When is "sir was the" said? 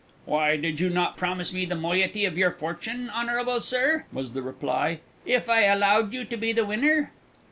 3.61-4.41